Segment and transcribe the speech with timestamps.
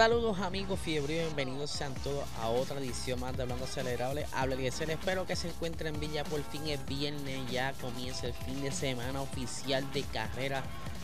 [0.00, 4.26] Saludos amigos fiebre bienvenidos sean todos a otra edición más de Hablando Acelerable.
[4.32, 8.32] Habla Eliezer, espero que se encuentren bien ya por fin es viernes, ya comienza el
[8.32, 10.62] fin de semana oficial de carrera.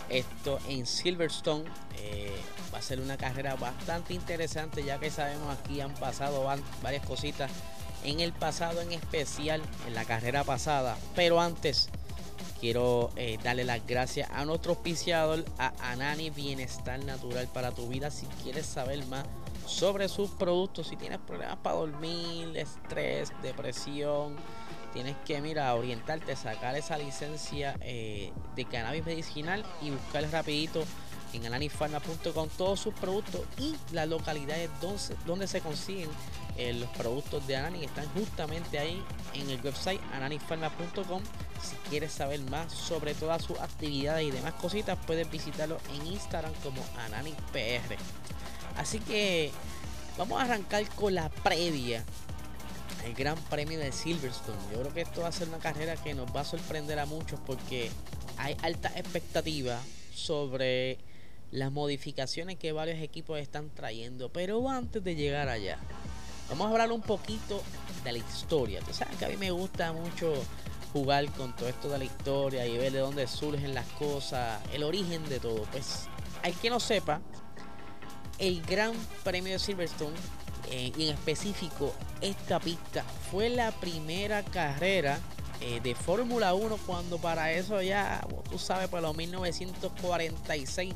[0.09, 1.65] Esto en Silverstone
[1.99, 2.35] eh,
[2.73, 6.47] va a ser una carrera bastante interesante ya que sabemos aquí han pasado
[6.83, 7.51] varias cositas
[8.03, 10.97] en el pasado en especial en la carrera pasada.
[11.15, 11.91] Pero antes
[12.61, 18.11] Quiero eh, darle las gracias a nuestro auspiciador, a Anani Bienestar Natural para tu vida.
[18.11, 19.27] Si quieres saber más
[19.67, 24.37] sobre sus productos, si tienes problemas para dormir, estrés, depresión,
[24.95, 30.83] tienes que, mira, orientarte, sacar esa licencia eh, de cannabis medicinal y buscar rapidito
[31.35, 36.09] en ananifarma.com todos sus productos y las localidades donde, donde se consiguen
[36.57, 39.03] eh, los productos de Anani están justamente ahí
[39.35, 41.21] en el website ananifarma.com
[41.63, 46.53] si quieres saber más sobre todas sus actividades y demás cositas, puedes visitarlo en Instagram
[46.63, 47.97] como AnaniPR.
[48.77, 49.51] Así que
[50.19, 52.05] vamos a arrancar con la previa
[53.05, 54.59] el Gran Premio de Silverstone.
[54.73, 57.07] Yo creo que esto va a ser una carrera que nos va a sorprender a
[57.07, 57.91] muchos porque
[58.37, 59.81] hay alta expectativa
[60.13, 60.99] sobre
[61.53, 64.31] las modificaciones que varios equipos están trayendo.
[64.31, 65.79] Pero antes de llegar allá,
[66.49, 67.63] vamos a hablar un poquito
[68.03, 68.81] de la historia.
[68.81, 70.35] Tú sabes que a mí me gusta mucho
[70.97, 74.83] jugar con todo esto de la historia y ver de dónde surgen las cosas, el
[74.83, 75.65] origen de todo.
[75.71, 76.09] Pues,
[76.43, 77.21] hay que no sepa,
[78.39, 80.17] el Gran Premio de Silverstone,
[80.71, 85.19] eh, y en específico esta pista, fue la primera carrera
[85.61, 90.95] eh, de Fórmula 1 cuando para eso ya, tú sabes, para los 1946,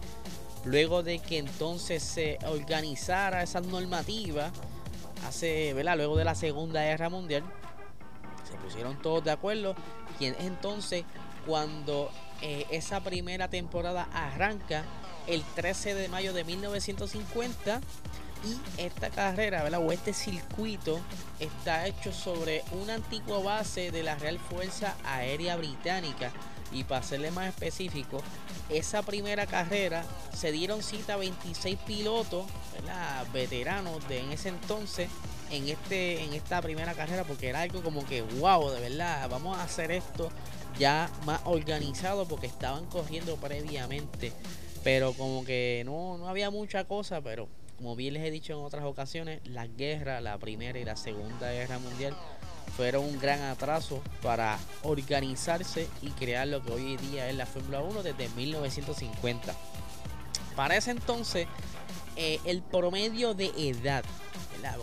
[0.65, 4.51] luego de que entonces se organizara esa normativa,
[5.29, 5.99] hace, ¿verdad?
[5.99, 7.45] Luego de la Segunda Guerra Mundial,
[8.51, 9.75] se pusieron todos de acuerdo.
[10.19, 11.05] Y entonces,
[11.47, 12.11] cuando
[12.43, 14.85] eh, esa primera temporada arranca
[15.27, 17.81] el 13 de mayo de 1950
[18.45, 19.81] y esta carrera, ¿verdad?
[19.85, 20.99] o este circuito
[21.39, 26.33] está hecho sobre una antigua base de la Real Fuerza Aérea Británica.
[26.73, 28.23] Y para serle más específico,
[28.69, 33.27] esa primera carrera se dieron cita 26 pilotos, ¿verdad?
[33.33, 35.11] veteranos de en ese entonces,
[35.51, 39.59] en, este, en esta primera carrera porque era algo como que, wow, de verdad, vamos
[39.59, 40.31] a hacer esto
[40.79, 44.33] ya más organizado porque estaban corriendo previamente.
[44.83, 48.65] Pero como que no, no había mucha cosa, pero como bien les he dicho en
[48.65, 52.15] otras ocasiones, la guerra, la primera y la segunda guerra mundial,
[52.77, 57.81] fueron un gran atraso para organizarse y crear lo que hoy día es la Fórmula
[57.81, 59.55] 1 desde 1950.
[60.57, 61.47] Para ese entonces,
[62.17, 64.05] eh, el promedio de edad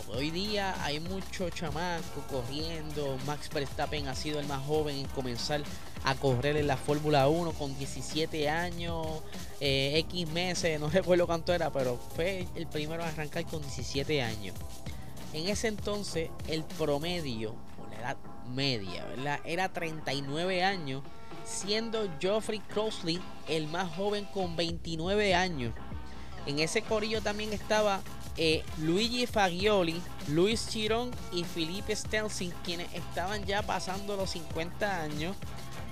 [0.08, 3.16] hoy día hay mucho chamaco corriendo.
[3.26, 5.62] Max Verstappen ha sido el más joven en comenzar
[6.04, 9.06] a correr en la Fórmula 1 con 17 años,
[9.60, 14.22] eh, X meses, no recuerdo cuánto era, pero fue el primero a arrancar con 17
[14.22, 14.54] años.
[15.32, 18.16] En ese entonces el promedio, o la edad
[18.54, 19.40] media, ¿verdad?
[19.44, 21.02] Era 39 años,
[21.44, 25.74] siendo Geoffrey Crossley el más joven con 29 años.
[26.46, 28.00] En ese corillo también estaba
[28.38, 35.36] eh, Luigi Fagioli, Luis Chirón y Felipe Stelsing, quienes estaban ya pasando los 50 años.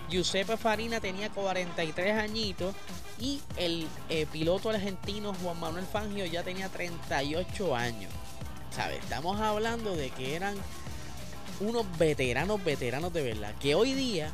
[0.09, 2.75] Giuseppe Farina tenía 43 añitos
[3.19, 8.13] y el eh, piloto argentino Juan Manuel Fangio ya tenía 38 años.
[8.71, 8.99] ¿Sabes?
[9.01, 10.55] Estamos hablando de que eran
[11.59, 13.55] unos veteranos, veteranos de verdad.
[13.61, 14.31] Que hoy día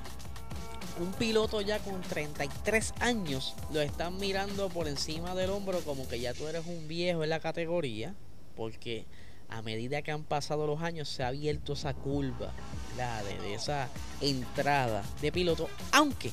[1.02, 6.20] un piloto ya con 33 años lo están mirando por encima del hombro como que
[6.20, 8.14] ya tú eres un viejo en la categoría,
[8.56, 9.04] porque
[9.48, 12.52] a medida que han pasado los años se ha abierto esa curva
[12.96, 13.88] la de, esa
[14.20, 16.30] entrada de piloto, aunque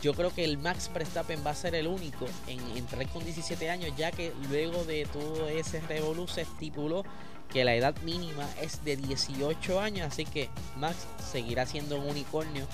[0.00, 3.68] yo creo que el Max Verstappen va a ser el único en entrar con 17
[3.68, 7.04] años, ya que luego de todo ese revolú se estipuló
[7.52, 12.66] que la edad mínima es de 18 años, así que Max seguirá siendo un unicornio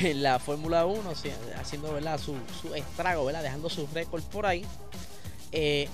[0.00, 1.02] en la Fórmula 1,
[1.56, 2.18] haciendo.
[2.18, 4.64] Su, estrago, dejando sus récords por ahí.
[5.52, 5.88] Eh,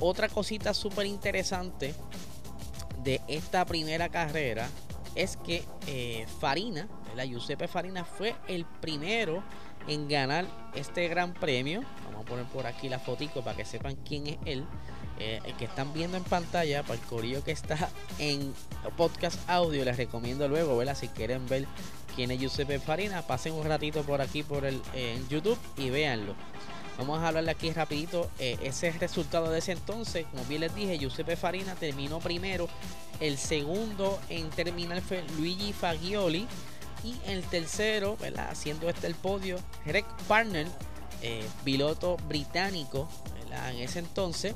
[0.00, 1.94] otra cosita súper interesante
[3.02, 4.68] de esta primera carrera
[5.14, 9.44] es que eh, Farina, la Giuseppe Farina, fue el primero
[9.86, 11.82] en ganar este gran premio.
[12.06, 14.64] Vamos a poner por aquí la fotico para que sepan quién es él.
[15.20, 17.88] eh, el que están viendo en pantalla, para el corillo que está
[18.18, 18.52] en
[18.96, 20.96] podcast audio, les recomiendo luego, ¿verdad?
[20.96, 21.68] Si quieren ver
[22.14, 26.34] quién es Giuseppe Farina, pasen un ratito por aquí por el en YouTube y véanlo.
[26.98, 30.26] Vamos a hablarle aquí rapidito eh, ese resultado de ese entonces.
[30.30, 32.68] Como bien les dije, Giuseppe Farina terminó primero.
[33.18, 36.46] El segundo en terminar fue Luigi Fagioli.
[37.02, 38.48] Y el tercero, ¿verdad?
[38.50, 40.66] haciendo este el podio, Greg Parner,
[41.20, 43.08] eh, piloto británico
[43.70, 44.54] en ese entonces.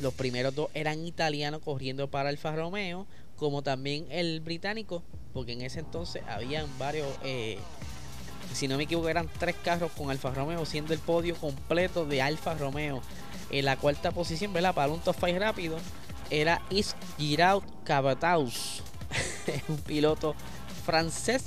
[0.00, 3.06] Los primeros dos eran italianos corriendo para Alfa Romeo,
[3.36, 5.02] como también el británico,
[5.34, 7.58] porque en ese entonces habían varios, eh,
[8.54, 12.22] si no me equivoco, eran tres carros con Alfa Romeo, siendo el podio completo de
[12.22, 13.02] Alfa Romeo.
[13.50, 14.74] En la cuarta posición, ¿verdad?
[14.74, 15.76] Para un top 5 rápido,
[16.30, 18.82] era Is Giraud Cabataus,
[19.68, 20.34] un piloto
[20.84, 21.44] francés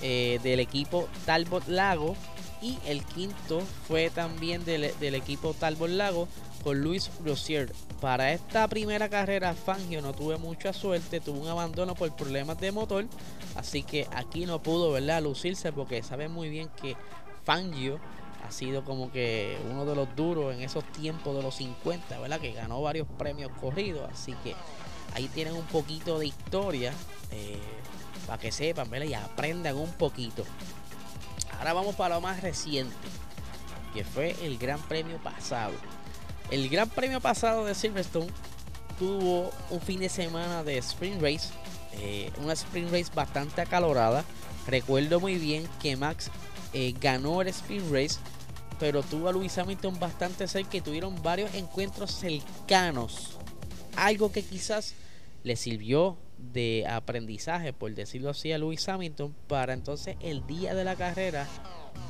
[0.00, 2.16] eh, del equipo Talbot Lago.
[2.62, 6.28] Y el quinto fue también del, del equipo Talbot Lago
[6.62, 7.72] con Luis Rossier.
[8.00, 12.72] Para esta primera carrera Fangio no tuve mucha suerte, tuvo un abandono por problemas de
[12.72, 13.06] motor,
[13.56, 15.22] así que aquí no pudo ¿verdad?
[15.22, 16.96] lucirse porque sabe muy bien que
[17.44, 18.00] Fangio
[18.46, 22.40] ha sido como que uno de los duros en esos tiempos de los 50, ¿verdad?
[22.40, 24.54] Que ganó varios premios corridos, así que
[25.14, 26.94] ahí tienen un poquito de historia
[27.32, 27.58] eh,
[28.26, 29.06] para que sepan, ¿verdad?
[29.06, 30.44] Y aprendan un poquito.
[31.58, 32.94] Ahora vamos para lo más reciente,
[33.92, 35.74] que fue el Gran Premio pasado.
[36.50, 38.26] El Gran Premio pasado de Silverstone
[38.98, 41.48] tuvo un fin de semana de sprint race,
[42.00, 44.24] eh, una sprint race bastante acalorada.
[44.66, 46.28] Recuerdo muy bien que Max
[46.72, 48.18] eh, ganó el sprint race,
[48.80, 53.38] pero tuvo a Luis Hamilton bastante cerca y tuvieron varios encuentros cercanos.
[53.94, 54.94] Algo que quizás
[55.44, 60.84] le sirvió de aprendizaje, por decirlo así, a Luis Hamilton para entonces el día de
[60.84, 61.46] la carrera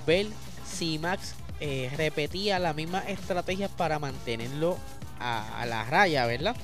[0.07, 0.27] ver
[0.67, 4.79] si Max eh, repetía la misma estrategia para mantenerlo
[5.21, 6.57] a, la raya, ¿verdad?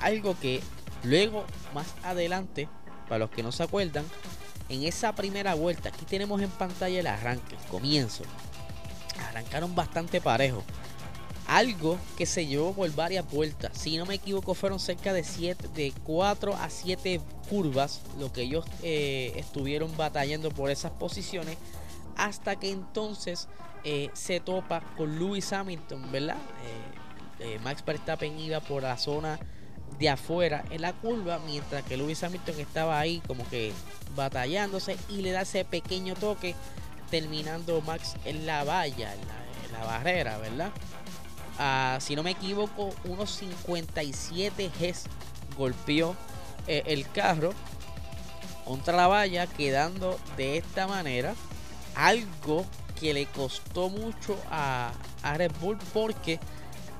[0.00, 0.62] Algo que
[1.02, 1.44] luego,
[1.74, 2.68] más adelante,
[3.08, 4.06] para los que no se acuerdan,
[4.70, 8.24] en esa primera vuelta, aquí tenemos en pantalla el arranque, el comienzo.
[9.28, 10.62] Arrancaron bastante parejo.
[11.46, 13.72] Algo que se llevó por varias vueltas.
[13.76, 18.02] Si no me equivoco, fueron cerca de 7, de 4 a 7 curvas.
[18.18, 21.56] Lo que ellos eh, estuvieron batallando por esas posiciones.
[22.16, 23.48] Hasta que entonces
[23.84, 26.36] eh, se topa con Lewis Hamilton, ¿verdad?
[27.40, 29.38] Eh, eh, Max Verstappen iba por la zona
[29.98, 33.72] de afuera en la curva, mientras que Lewis Hamilton estaba ahí como que
[34.14, 36.54] batallándose y le da ese pequeño toque,
[37.10, 40.72] terminando Max en la valla, en la, barrera, ¿verdad?
[41.58, 45.04] Ah, si no me equivoco, unos 57 Gs
[45.56, 46.16] golpeó
[46.66, 47.52] el carro
[48.64, 51.34] contra la valla, quedando de esta manera.
[51.94, 52.66] Algo
[52.98, 54.92] que le costó mucho a,
[55.36, 56.40] Red Bull porque,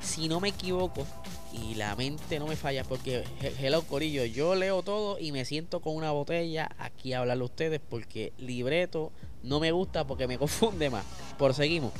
[0.00, 1.06] si no me equivoco,
[1.52, 3.24] y la mente no me falla porque,
[3.60, 7.46] hello Corillo, yo leo todo y me siento con una botella aquí a hablarle a
[7.46, 9.12] ustedes porque libreto
[9.42, 11.04] no me gusta porque me confunde más.
[11.38, 11.92] Por seguimos.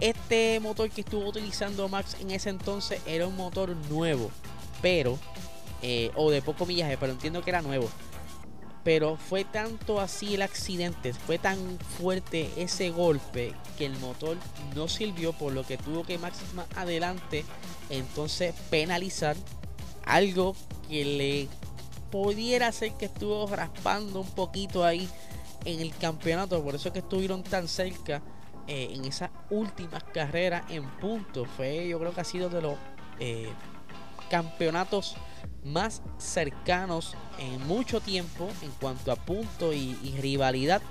[0.00, 4.30] Este motor que estuvo utilizando Max en ese entonces era un motor nuevo,
[4.82, 5.18] pero,
[5.82, 7.88] eh, o de poco millaje, pero entiendo que era nuevo.
[8.84, 11.58] Pero fue tanto así el accidente, fue tan
[11.98, 14.36] fuerte ese golpe que el motor
[14.76, 16.34] no sirvió, por lo que tuvo que más,
[16.76, 17.44] adelante
[17.88, 19.36] entonces penalizar
[20.04, 20.54] algo
[20.88, 21.48] que le
[22.10, 25.08] pudiera hacer que estuvo raspando un poquito ahí
[25.64, 26.62] en el campeonato.
[26.62, 28.22] Por eso es que estuvieron tan cerca
[28.66, 31.44] eh, en esas últimas carreras en punto.
[31.44, 32.76] Fue, yo creo que ha sido de los
[33.18, 33.48] eh,
[34.30, 35.16] campeonatos
[35.64, 40.82] más cercanos en mucho tiempo en cuanto a punto y, rivalidad.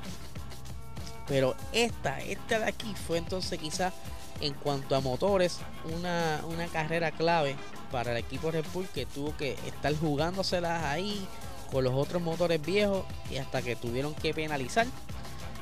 [1.28, 3.94] Pero esta, esta de aquí fue entonces quizás
[4.42, 5.60] en cuanto a motores
[5.96, 7.56] una, una carrera clave
[7.92, 11.26] para el equipo Red Bull que tuvo que estar jugándoselas ahí
[11.72, 14.86] con los otros motores viejos y hasta que tuvieron que penalizar.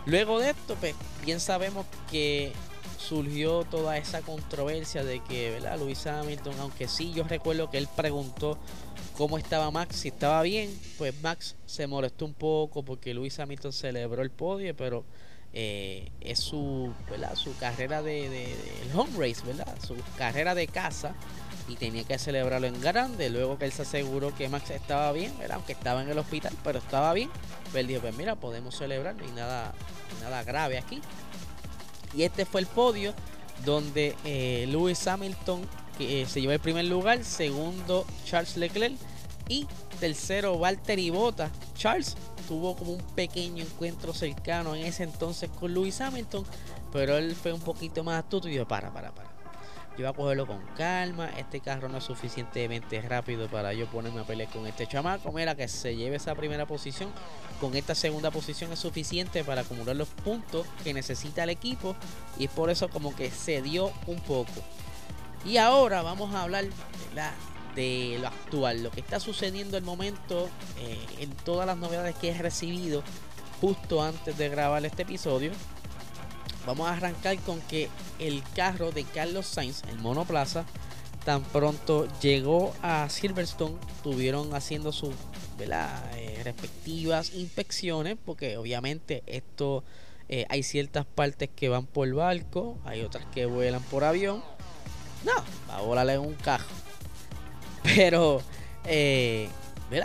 [0.05, 2.53] Luego de esto, pues bien sabemos que
[2.97, 5.79] surgió toda esa controversia de que, ¿verdad?
[5.79, 8.57] Luis Hamilton, aunque sí, yo recuerdo que él preguntó
[9.17, 13.73] cómo estaba Max, si estaba bien, pues Max se molestó un poco porque Luis Hamilton
[13.73, 15.03] celebró el podio, pero
[15.53, 17.35] eh, es su, ¿verdad?
[17.35, 19.77] su carrera de, el home race, ¿verdad?
[19.85, 21.13] Su carrera de casa
[21.67, 23.29] y tenía que celebrarlo en grande.
[23.29, 25.57] Luego que él se aseguró que Max estaba bien, ¿verdad?
[25.57, 27.29] aunque estaba en el hospital, pero estaba bien.
[27.71, 29.73] Pues él dijo, pues mira, podemos celebrar, no hay nada,
[30.21, 31.01] nada grave aquí.
[32.13, 33.13] Y este fue el podio
[33.65, 35.61] donde eh, Lewis Hamilton
[36.01, 38.95] eh, se llevó el primer lugar, segundo Charles Leclerc
[39.47, 39.67] y
[39.99, 41.51] tercero Valtteri Bottas.
[41.75, 42.15] Charles
[42.47, 46.45] tuvo como un pequeño encuentro cercano en ese entonces con Lewis Hamilton,
[46.91, 49.29] pero él fue un poquito más astuto y dijo, para, para, para.
[49.91, 54.21] yo voy a cogerlo con calma, este carro no es suficientemente rápido para yo ponerme
[54.21, 57.09] a pelear con este chamaco, mira que se lleve esa primera posición,
[57.59, 61.95] con esta segunda posición es suficiente para acumular los puntos que necesita el equipo
[62.37, 64.51] y es por eso como que se dio un poco.
[65.45, 66.65] Y ahora vamos a hablar
[67.75, 72.29] de lo actual, lo que está sucediendo el momento eh, en todas las novedades que
[72.29, 73.03] he recibido
[73.59, 75.51] justo antes de grabar este episodio.
[76.65, 80.65] Vamos a arrancar con que el carro de Carlos Sainz, el monoplaza,
[81.25, 85.13] tan pronto llegó a Silverstone, tuvieron haciendo sus
[85.59, 89.83] eh, respectivas inspecciones, porque obviamente esto
[90.29, 94.43] eh, hay ciertas partes que van por barco, hay otras que vuelan por avión.
[95.23, 95.33] No,
[95.69, 96.65] va a volar en un carro.
[97.83, 98.41] Pero,
[98.85, 99.49] eh,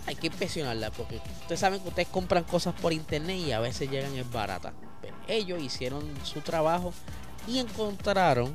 [0.07, 3.89] Hay que inspeccionarla, porque ustedes saben que ustedes compran cosas por internet y a veces
[3.89, 4.73] llegan en barata
[5.29, 6.93] ellos hicieron su trabajo
[7.47, 8.55] y encontraron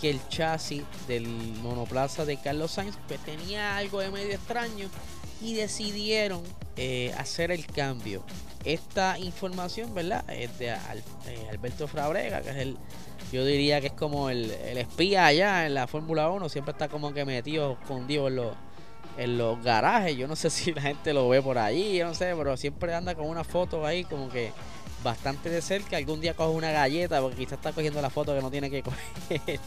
[0.00, 1.26] que el chasis del
[1.62, 4.88] monoplaza de Carlos Sainz tenía algo de medio extraño
[5.40, 6.42] y decidieron
[6.76, 8.24] eh, hacer el cambio.
[8.64, 10.24] Esta información, ¿verdad?
[10.30, 12.78] Es de eh, Alberto Frabrega, que es el,
[13.32, 17.12] yo diría que es como el, espía allá en la Fórmula 1, siempre está como
[17.12, 18.56] que metido, escondido en los,
[19.18, 20.16] en los garajes.
[20.16, 22.94] Yo no sé si la gente lo ve por ahí, yo no sé, pero siempre
[22.94, 24.52] anda con una foto ahí como que
[25.02, 25.96] bastante de cerca.
[25.96, 28.82] Algún día coge una galleta porque quizás está cogiendo la foto que no tiene que
[29.28, 29.60] coger.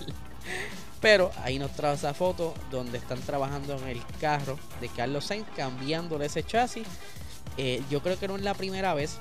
[1.01, 5.45] Pero ahí nos trae esa foto donde están trabajando en el carro de Carlos Sainz,
[5.55, 6.87] cambiándole ese chasis.
[7.57, 9.17] Eh, yo creo que no es la primera vez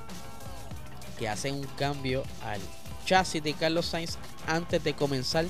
[1.19, 2.61] que hacen un cambio al
[3.05, 5.45] chasis de Carlos Sainz antes de comenzar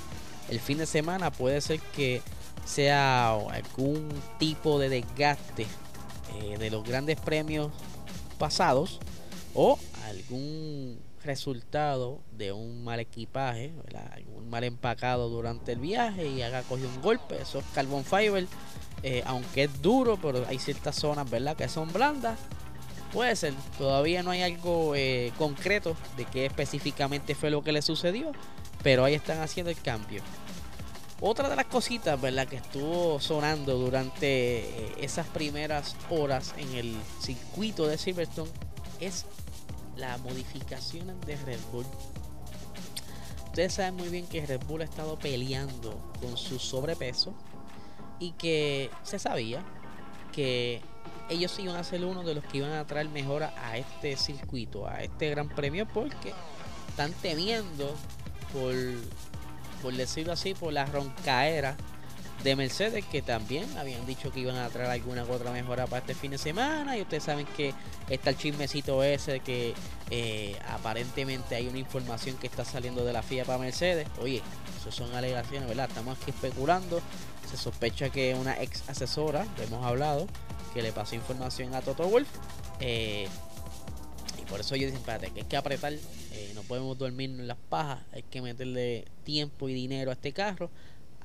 [0.51, 1.31] el fin de semana.
[1.31, 2.23] Puede ser que
[2.65, 5.67] sea algún tipo de desgaste
[6.41, 7.71] eh, de los grandes premios
[8.39, 8.99] pasados
[9.57, 13.73] o algún resultado de un mal equipaje,
[14.15, 17.41] algún mal empacado durante el viaje y haga cogido un golpe.
[17.41, 18.47] Eso es carbon fiber,
[19.03, 21.57] eh, aunque es duro, pero hay ciertas zonas ¿verdad?
[21.57, 22.39] que son blandas.
[23.13, 27.81] Puede ser, todavía no hay algo eh, concreto de qué específicamente fue lo que le
[27.81, 28.33] sucedió,
[28.83, 30.23] pero ahí están haciendo el cambio.
[31.21, 32.47] Otra de las cositas ¿verdad?
[32.47, 38.51] que estuvo sonando durante eh, esas primeras horas en el circuito de Silverstone
[39.01, 39.25] es
[39.97, 41.87] la modificación de Red Bull.
[43.47, 47.35] Ustedes saben muy bien que Red Bull ha estado peleando con su sobrepeso
[48.19, 49.65] y que se sabía
[50.33, 50.83] que
[51.29, 54.87] ellos iban a ser uno de los que iban a traer mejora a este circuito,
[54.87, 56.35] a este gran premio, porque
[56.89, 57.95] están temiendo
[58.53, 58.75] por,
[59.83, 61.77] por decirlo así, por la roncaera
[62.47, 66.15] de Mercedes que también habían dicho que iban a traer alguna otra mejora para este
[66.15, 66.97] fin de semana.
[66.97, 67.75] Y ustedes saben que
[68.09, 69.75] está el chismecito ese que
[70.11, 74.07] eh, aparentemente hay una información que está saliendo de la FIA para Mercedes.
[74.21, 74.43] Oye
[74.79, 77.01] eso son alegaciones verdad estamos aquí especulando.
[77.51, 80.29] Se sospecha que una ex asesora hemos hablado
[80.73, 82.29] que le pasó información a Toto Wolf
[82.79, 83.27] eh,
[84.41, 87.49] y por eso yo dicen espérate que hay que apretar eh, no podemos dormir en
[87.49, 90.71] las pajas hay que meterle tiempo y dinero a este carro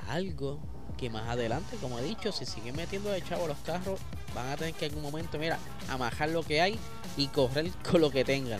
[0.07, 0.59] algo
[0.97, 3.99] que más adelante, como he dicho, si siguen metiendo de chavo los carros,
[4.35, 5.57] van a tener que en algún momento, mira,
[5.89, 6.77] amajar lo que hay
[7.17, 8.59] y correr con lo que tengan.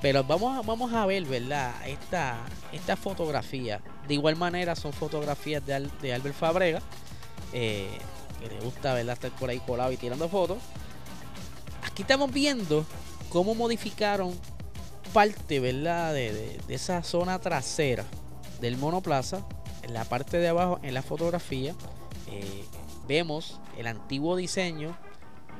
[0.00, 1.74] Pero vamos a, vamos a ver, ¿verdad?
[1.86, 3.80] Esta, esta fotografía.
[4.06, 6.82] De igual manera son fotografías de, de Albert Fabrega.
[7.52, 7.98] Eh,
[8.40, 9.14] que le gusta, ¿verdad?
[9.14, 10.58] Estar por ahí colado y tirando fotos.
[11.86, 12.84] Aquí estamos viendo
[13.30, 14.34] cómo modificaron
[15.12, 16.12] parte, ¿verdad?
[16.12, 18.04] de esa zona trasera
[18.60, 19.46] del monoplaza
[19.84, 21.74] en la parte de abajo, en la fotografía,
[22.28, 22.64] eh,
[23.06, 24.96] vemos el antiguo diseño,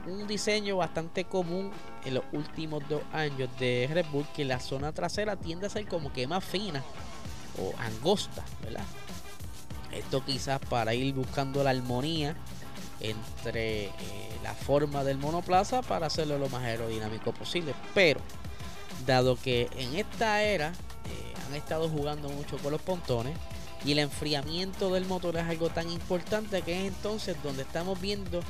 [0.06, 1.70] un diseño bastante común
[2.04, 5.86] en los últimos dos años de Red Bull, que la zona trasera tiende a ser
[5.86, 6.82] como que más fina
[7.60, 8.84] o angosta, ¿verdad?
[9.92, 12.34] Esto quizás para ir buscando la armonía
[13.00, 13.90] entre eh,
[14.42, 17.74] la forma del monoplaza para hacerlo lo más aerodinámico posible.
[17.94, 18.20] Pero,
[19.06, 23.36] dado que en esta era eh, han estado jugando mucho con los pontones,
[23.84, 28.40] y el enfriamiento del motor es algo tan importante que es entonces donde estamos viendo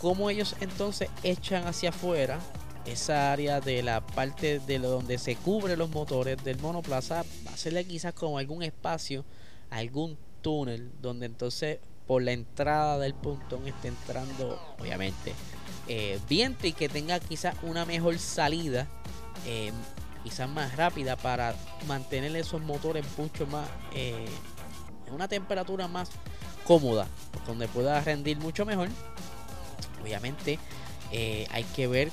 [0.00, 2.38] cómo ellos entonces echan hacia afuera
[2.86, 8.14] esa área de la parte de donde se cubren los motores del monoplaza, hacerle quizás
[8.14, 9.24] como algún espacio,
[9.70, 15.32] algún túnel, donde entonces por la entrada del puntón esté entrando, obviamente,
[15.86, 18.88] eh, viento y que tenga quizás una mejor salida,
[19.46, 19.72] eh,
[20.22, 21.54] quizás más rápida para
[21.86, 24.26] mantener esos motores mucho más eh,
[25.06, 26.10] en una temperatura más
[26.64, 27.08] cómoda,
[27.46, 28.88] donde pueda rendir mucho mejor.
[30.02, 30.58] Obviamente
[31.12, 32.10] eh, hay que ver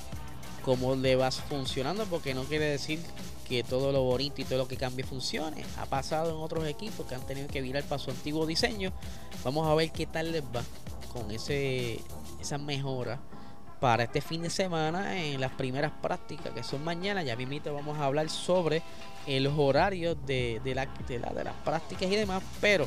[0.64, 3.00] cómo le vas funcionando, porque no quiere decir
[3.48, 5.64] que todo lo bonito y todo lo que cambie funcione.
[5.78, 8.92] Ha pasado en otros equipos que han tenido que virar para su antiguo diseño.
[9.44, 10.62] Vamos a ver qué tal les va
[11.12, 12.00] con ese,
[12.40, 13.18] esa mejora
[13.80, 17.22] para este fin de semana en las primeras prácticas que son mañana.
[17.22, 18.82] Ya mismo vamos a hablar sobre
[19.26, 22.42] los horarios de, la, de, la, de las prácticas y demás.
[22.60, 22.86] Pero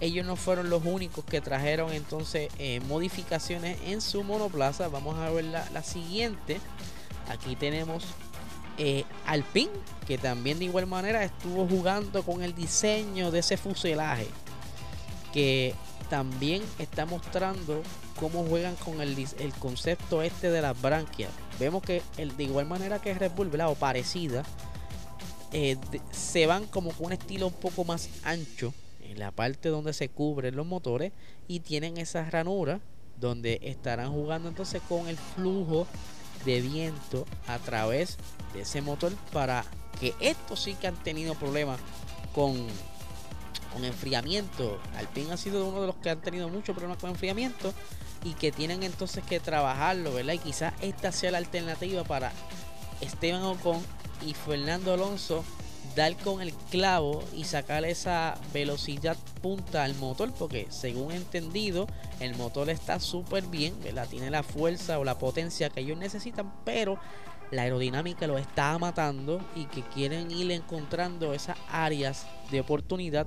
[0.00, 4.88] ellos no fueron los únicos que trajeron entonces eh, modificaciones en su monoplaza.
[4.88, 6.60] Vamos a ver la, siguiente.
[7.28, 8.04] Aquí tenemos
[8.78, 9.72] eh, Alpine,
[10.06, 14.28] que también de igual manera estuvo jugando con el diseño de ese fuselaje.
[15.32, 15.74] Que
[16.08, 17.82] también está mostrando
[18.18, 19.16] cómo juegan con el,
[19.58, 21.30] concepto este de las branquias.
[21.58, 24.44] Vemos que el, de igual manera que Red Bull, o parecida,
[25.52, 25.76] eh,
[26.10, 30.08] se van como con un estilo un poco más ancho en la parte donde se
[30.08, 31.12] cubren los motores
[31.46, 32.80] y tienen esas ranuras
[33.18, 35.86] donde estarán jugando entonces con el flujo
[36.44, 38.18] de viento a través
[38.52, 39.64] de ese motor para
[39.98, 41.80] que estos sí que han tenido problemas
[42.34, 42.66] con,
[43.72, 44.78] con enfriamiento.
[44.96, 47.72] Alpine ha sido uno de los que han tenido muchos problemas con enfriamiento
[48.24, 50.34] y que tienen entonces que trabajarlo, ¿verdad?
[50.34, 52.32] Y quizás esta sea la alternativa para
[53.00, 53.80] Esteban Ocon
[54.26, 55.44] y Fernando Alonso
[55.94, 61.86] dar con el clavo y sacar esa velocidad punta al motor porque según he entendido
[62.20, 63.74] el motor está súper bien,
[64.10, 66.98] tiene la fuerza o la potencia que ellos necesitan, pero
[67.50, 73.26] la aerodinámica lo está matando y que quieren ir encontrando esas áreas de oportunidad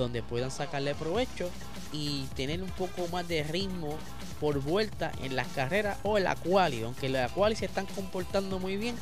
[0.00, 1.48] donde puedan sacarle provecho
[1.92, 3.96] y tener un poco más de ritmo
[4.40, 8.58] por vuelta en las carreras o en la quali, aunque la quali se están comportando
[8.58, 8.96] muy bien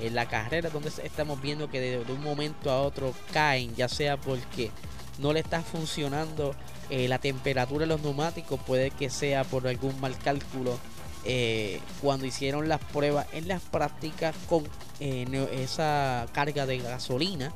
[0.00, 4.16] en la carrera donde estamos viendo que de, un momento a otro caen, ya sea
[4.16, 4.70] porque
[5.18, 6.54] no le está funcionando
[6.90, 10.78] eh, la temperatura de los neumáticos, puede que sea por algún mal cálculo.
[11.24, 14.64] Eh, cuando hicieron las pruebas en las prácticas con
[15.00, 17.52] eh, esa carga de gasolina,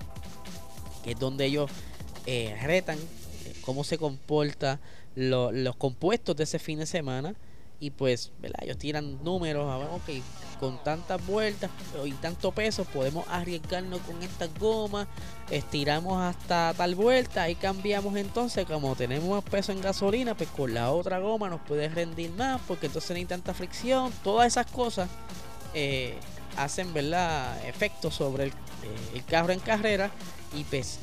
[1.05, 1.71] que es donde ellos
[2.27, 2.99] retan
[3.63, 4.79] cómo se comporta
[5.15, 7.35] los compuestos de ese fin de semana
[7.83, 8.61] y pues, ¿verdad?
[8.63, 10.23] Ellos tiran números, a ver, ok,
[10.61, 11.69] con tantas vueltas
[12.05, 15.09] y tanto peso podemos arriesgarnos con estas gomas,
[15.51, 20.73] estiramos hasta tal vuelta y cambiamos entonces, como tenemos más peso en gasolina, pues con
[20.73, 24.67] la otra goma nos puede rendir más porque entonces no hay tanta fricción, todas esas
[24.67, 25.09] cosas
[25.75, 26.15] eh,
[26.57, 27.67] hacen, ¿verdad?
[27.67, 28.55] Efectos sobre el, eh,
[29.15, 30.13] el carro en carrera
[30.55, 31.01] y pues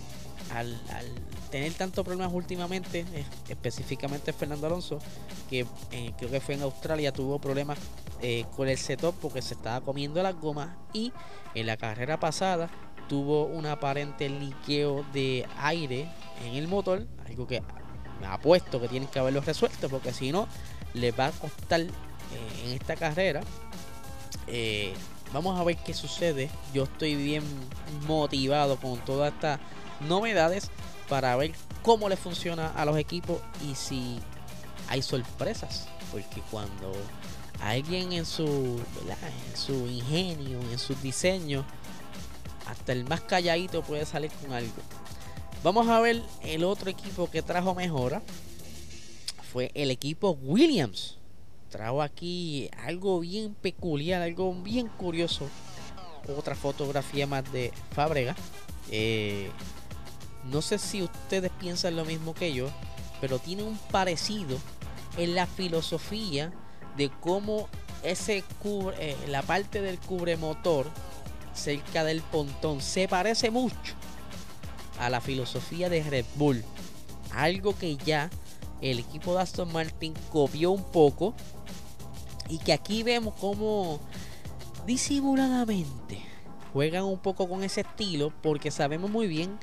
[0.51, 0.79] al,
[1.51, 4.99] tener tantos problemas últimamente, eh, específicamente Fernando Alonso,
[5.49, 7.77] que eh, creo que fue en Australia, tuvo problemas
[8.21, 11.11] eh, con el setup porque se estaba comiendo las gomas y
[11.55, 12.69] en la carrera pasada
[13.07, 16.07] tuvo un aparente liqueo de aire
[16.45, 17.63] en el motor, algo que
[18.21, 20.47] me apuesto que tienen que haberlo resuelto porque si no,
[20.93, 23.41] le va a costar en esta carrera.
[25.33, 26.51] vamos a ver qué sucede.
[26.73, 27.43] Yo estoy bien
[28.07, 29.59] motivado con toda esta
[30.01, 30.69] novedades
[31.07, 34.19] para ver cómo le funciona a los equipos y si
[34.87, 35.87] hay sorpresas.
[36.11, 36.91] Porque cuando
[37.61, 41.65] alguien en su, en su ingenio, en su diseño,
[42.65, 44.81] hasta el más calladito puede salir con algo.
[45.63, 48.21] Vamos a ver el otro equipo que trajo mejora.
[49.51, 51.17] Fue el equipo Williams.
[51.69, 55.47] Trajo aquí algo bien peculiar, algo bien curioso.
[56.37, 58.35] Otra fotografía más de Fábrega.
[58.91, 59.51] Eh,
[60.45, 62.67] no sé si ustedes piensan lo mismo que yo,
[63.21, 64.57] pero tiene un parecido
[65.17, 66.51] en la filosofía
[66.97, 67.67] de cómo
[68.03, 70.87] ese cubre, eh, la parte del cubremotor
[71.53, 73.93] cerca del pontón se parece mucho
[74.99, 76.63] a la filosofía de Red Bull.
[77.31, 78.29] Algo que ya
[78.81, 81.33] el equipo de Aston Martin copió un poco
[82.47, 83.99] y que aquí vemos como
[84.85, 86.21] disimuladamente
[86.73, 89.57] juegan un poco con ese estilo porque sabemos muy bien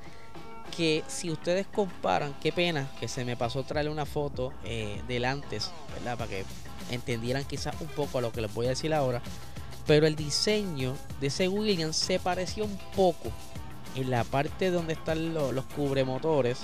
[0.76, 5.24] que si ustedes comparan, qué pena que se me pasó traerle una foto eh, del
[5.24, 6.18] antes, ¿verdad?
[6.18, 6.44] Para que
[6.90, 9.22] entendieran quizás un poco a lo que les voy a decir ahora.
[9.86, 13.30] Pero el diseño de ese Williams se pareció un poco
[13.94, 16.58] en la parte donde están los, cubremotores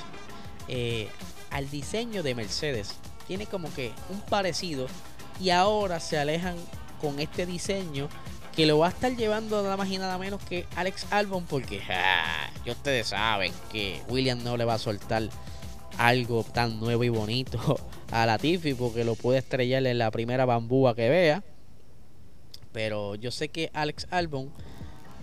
[0.69, 1.09] eh,
[1.51, 2.97] al diseño de Mercedes.
[3.27, 4.87] Tiene como que un parecido
[5.41, 6.57] y ahora se alejan
[7.01, 8.09] con este diseño
[8.55, 11.81] que lo va a estar llevando nada más y nada menos que Alex Albon porque
[12.65, 15.29] ya ustedes saben que William no le va a soltar
[15.99, 17.79] algo tan nuevo y bonito
[18.11, 21.43] a la Tiffy porque lo puede estrellar en la primera bambúa que vea.
[22.73, 24.51] Pero yo sé que Alex Albon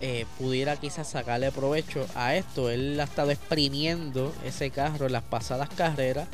[0.01, 2.69] eh, pudiera quizás sacarle provecho a esto.
[2.69, 6.27] Él ha estado exprimiendo ese carro en las pasadas carreras.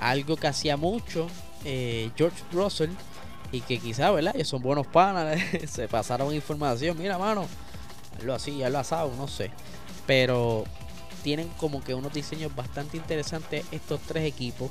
[0.00, 1.28] Algo que hacía mucho
[1.64, 2.90] eh, George Russell
[3.52, 4.34] y que quizá, ¿verdad?
[4.34, 5.38] Ellos son buenos panas,
[5.68, 6.96] se pasaron información.
[6.98, 7.46] Mira, mano,
[8.18, 9.50] Algo así, algo asado, no sé.
[10.06, 10.64] Pero
[11.22, 14.70] tienen como que unos diseños bastante interesantes estos tres equipos.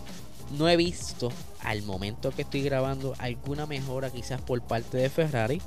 [0.58, 5.62] No he visto al momento que estoy grabando alguna mejora quizás por parte de Ferrari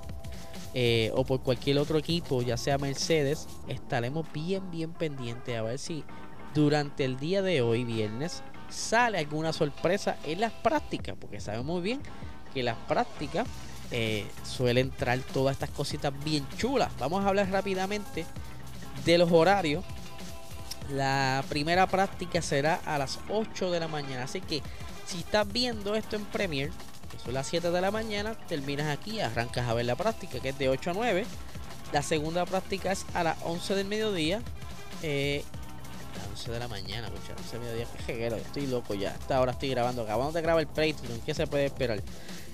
[0.75, 3.47] eh, o por cualquier otro equipo, ya sea Mercedes.
[3.69, 6.05] Estaremos bien, bien pendientes a ver si
[6.53, 11.83] durante el día de hoy, viernes, sale alguna sorpresa en las prácticas, porque sabemos muy
[11.83, 12.01] bien
[12.55, 13.47] que las prácticas
[13.91, 16.91] eh, suelen traer todas estas cositas bien chulas.
[16.99, 18.25] Vamos a hablar rápidamente
[19.05, 19.85] de los horarios.
[20.91, 24.63] La primera práctica será a las 8 de la mañana, así que
[25.07, 26.73] si estás viendo esto en Premiere,
[27.11, 30.51] que son las 7 de la mañana, terminas aquí, arrancas a ver la práctica, que
[30.51, 31.27] es de 8 a 9.
[31.93, 34.43] La segunda práctica es a las 11 del mediodía.
[35.03, 35.45] Eh,
[36.33, 37.87] 11 de la mañana, 11 del mediodía,
[38.39, 39.11] estoy loco ya.
[39.11, 42.01] Hasta ahora estoy grabando, acabamos de grabar el Patreon, ¿qué se puede esperar?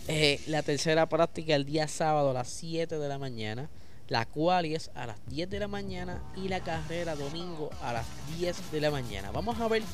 [0.09, 3.69] Eh, la tercera práctica el día sábado a las 7 de la mañana.
[4.09, 8.07] La cual es a las 10 de la mañana y la carrera domingo a las
[8.37, 9.31] 10 de la mañana.
[9.31, 9.85] Vamos a ver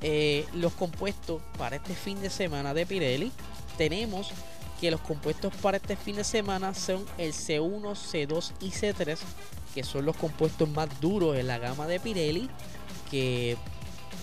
[0.00, 3.30] eh, los compuestos para este fin de semana de Pirelli.
[3.76, 4.30] Tenemos
[4.80, 9.18] que los compuestos para este fin de semana son el C1, C2 y C3,
[9.74, 12.48] que son los compuestos más duros en la gama de Pirelli,
[13.10, 13.58] que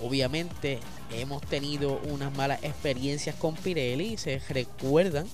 [0.02, 0.80] obviamente
[1.12, 4.18] hemos tenido unas malas experiencias con Pirelli.
[4.18, 5.28] Se recuerdan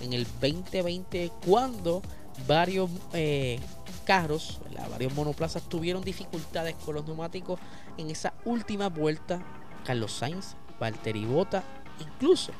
[0.00, 2.02] en el 2020 cuando
[2.46, 3.60] varios eh,
[4.04, 7.60] carros, varios monoplazas tuvieron dificultades con los neumáticos
[7.96, 9.42] en esa última vuelta.
[9.84, 11.64] Carlos Sainz, Valtteri Bota,
[12.00, 12.52] incluso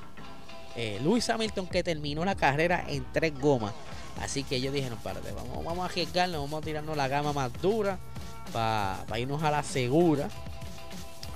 [0.75, 3.73] eh, Lewis Hamilton que terminó la carrera en tres gomas.
[4.21, 7.51] Así que ellos dijeron, párate, vamos, vamos a arriesgarnos, vamos a tirarnos la gama más
[7.63, 7.99] dura
[8.53, 10.29] para irnos a la segura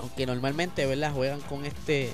[0.01, 1.13] aunque normalmente ¿verdad?
[1.13, 2.13] juegan con este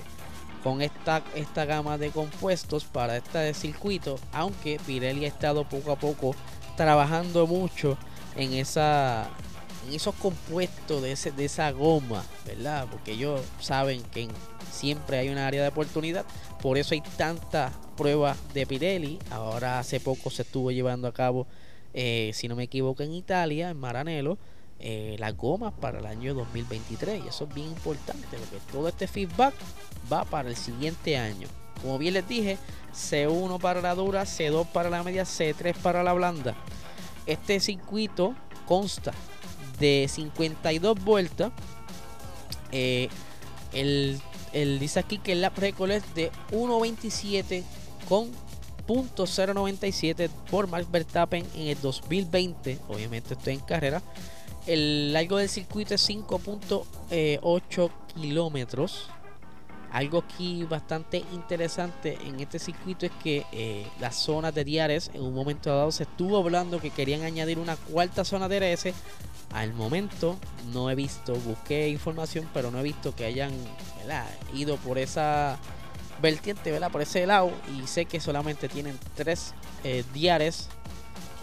[0.62, 5.96] con esta, esta gama de compuestos para este circuito, aunque Pirelli ha estado poco a
[5.96, 6.36] poco
[6.76, 7.98] trabajando mucho
[8.36, 9.28] en esa
[9.86, 12.86] en esos compuestos de, ese, de esa goma, ¿verdad?
[12.90, 14.28] Porque ellos saben que
[14.70, 16.24] siempre hay una área de oportunidad,
[16.60, 19.18] por eso hay tantas pruebas de Pirelli.
[19.30, 21.46] Ahora hace poco se estuvo llevando a cabo,
[21.94, 24.38] eh, si no me equivoco, en Italia, en Maranello,
[24.84, 29.06] eh, las gomas para el año 2023 y eso es bien importante porque todo este
[29.06, 29.54] feedback
[30.12, 31.46] va para el siguiente año.
[31.80, 32.58] Como bien les dije
[32.92, 36.56] C1 para la dura C2 para la media C3 para la blanda.
[37.26, 38.34] Este circuito
[38.66, 39.12] consta
[39.78, 41.52] de 52 vueltas.
[42.72, 43.08] Eh,
[43.72, 44.20] el,
[44.80, 47.62] dice aquí que el lap record es de 1.27
[48.08, 48.32] con
[48.88, 54.02] .097 por Max Verstappen en el 2020 obviamente estoy en carrera
[54.66, 57.40] el largo del circuito es 5.8 eh,
[58.14, 59.08] kilómetros.
[59.90, 65.20] Algo aquí bastante interesante en este circuito es que eh, las zonas de DRS en
[65.20, 68.94] un momento dado se estuvo hablando que querían añadir una cuarta zona de DRS.
[69.52, 70.38] Al momento
[70.72, 73.52] no he visto, busqué información, pero no he visto que hayan
[74.54, 75.58] ido por esa
[76.22, 76.90] vertiente, ¿verdad?
[76.90, 77.52] por ese lado.
[77.76, 79.52] Y sé que solamente tienen tres
[79.84, 80.68] eh, DRS.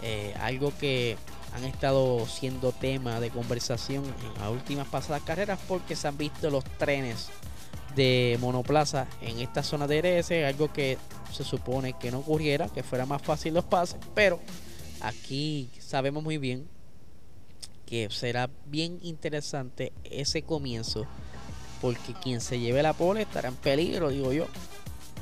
[0.02, 1.16] Eh, algo que
[1.54, 6.50] han estado siendo tema de conversación en las últimas pasadas carreras porque se han visto
[6.50, 7.28] los trenes
[7.94, 10.96] de monoplaza en esta zona de DRS, algo que
[11.32, 14.40] se supone que no ocurriera, que fuera más fácil los pases, pero
[15.00, 16.68] aquí sabemos muy bien
[17.86, 21.06] que será bien interesante ese comienzo,
[21.80, 24.46] porque quien se lleve la pole estará en peligro, digo yo,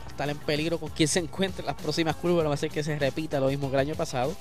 [0.06, 2.70] estar en peligro con quien se encuentre en las próximas curvas, no va a ser
[2.70, 4.36] que se repita lo mismo que el año pasado.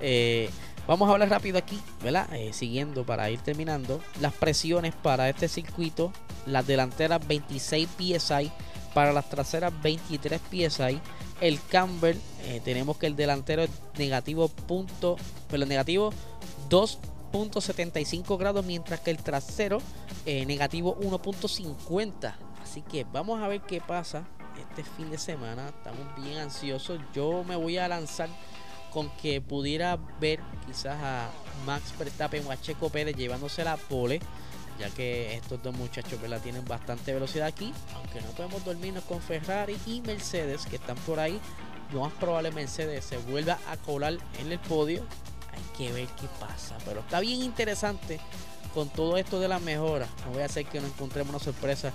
[0.00, 0.48] Eh,
[0.88, 2.32] Vamos a hablar rápido aquí, ¿verdad?
[2.32, 4.00] Eh, siguiendo para ir terminando.
[4.22, 6.14] Las presiones para este circuito.
[6.46, 8.50] Las delanteras 26 PSI.
[8.94, 10.98] Para las traseras 23 PSI.
[11.42, 15.16] El camber, eh, tenemos que el delantero es negativo punto,
[15.50, 16.10] pero negativo
[16.70, 19.82] 2.75 grados, mientras que el trasero
[20.24, 22.34] eh, negativo 1.50.
[22.62, 24.26] Así que vamos a ver qué pasa
[24.58, 25.68] este fin de semana.
[25.68, 26.98] Estamos bien ansiosos.
[27.14, 28.30] Yo me voy a lanzar
[28.92, 31.30] con que pudiera ver quizás a
[31.66, 34.20] Max Verstappen o a Checo Pérez llevándose la pole,
[34.78, 36.40] ya que estos dos muchachos ¿verdad?
[36.40, 41.20] tienen bastante velocidad aquí, aunque no podemos dormirnos con Ferrari y Mercedes que están por
[41.20, 41.40] ahí.
[41.92, 45.04] Lo más probable Mercedes se vuelva a colar en el podio.
[45.52, 48.20] Hay que ver qué pasa, pero está bien interesante
[48.74, 50.08] con todo esto de las mejoras.
[50.26, 51.92] No voy a hacer que no encontremos una sorpresa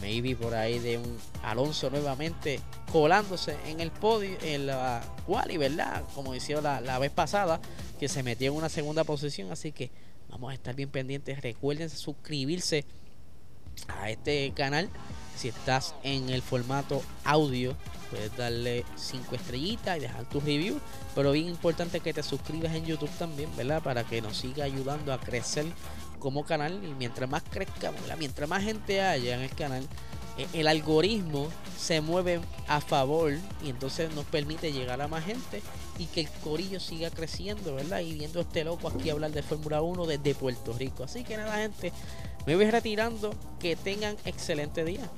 [0.00, 2.60] maybe por ahí de un Alonso nuevamente
[2.92, 6.04] colándose en el podio, en la quali, ¿verdad?
[6.14, 7.60] Como decía la, la, vez pasada,
[7.98, 9.50] que se metió en una segunda posición.
[9.52, 9.90] Así que
[10.28, 11.40] vamos a estar bien pendientes.
[11.40, 12.84] Recuerden suscribirse
[13.88, 14.88] a este canal
[15.36, 17.76] Si estás en el formato audio,
[18.10, 20.80] puedes darle 5 estrellitas y dejar tu review.
[21.14, 23.82] Pero bien importante que te suscribas en YouTube también, ¿verdad?
[23.82, 25.66] Para que nos siga ayudando a crecer
[26.18, 26.80] como canal.
[26.84, 29.86] Y mientras más crezcamos, mientras más gente haya en el canal,
[30.38, 31.48] eh, el algoritmo
[31.78, 35.62] se mueve a favor y entonces nos permite llegar a más gente
[35.98, 38.00] y que el corillo siga creciendo, ¿verdad?
[38.00, 41.04] Y viendo este loco aquí hablar de Fórmula 1 desde Puerto Rico.
[41.04, 41.92] Así que nada, gente,
[42.46, 43.34] me voy retirando.
[43.58, 45.10] Que tengan excelente día.